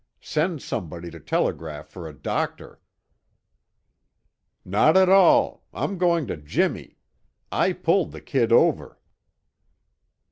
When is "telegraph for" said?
1.19-2.07